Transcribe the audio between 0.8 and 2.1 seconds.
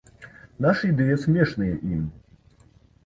ідэі смешныя ім.